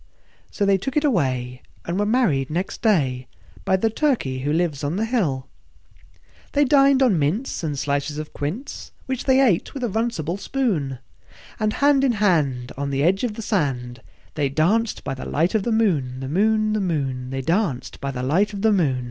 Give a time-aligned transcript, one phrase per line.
[0.49, 3.27] So they took it away, and were married next day
[3.65, 5.47] By the Turkey who lives on the hill.
[6.53, 10.97] They dined on mince and slices of quince, Which they ate with a runcible spoon;
[11.59, 14.01] And hand in hand, on the edge of the sand,
[14.33, 18.09] They danced by the light of the moon, The moon, The moon, They danced by
[18.09, 18.97] the light of the mo